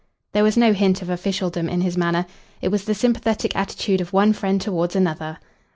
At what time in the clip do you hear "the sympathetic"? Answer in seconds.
2.85-3.55